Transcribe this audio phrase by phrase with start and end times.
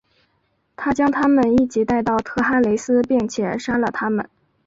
[0.75, 4.27] 他将他们一起带到特哈雷斯并且杀了他们。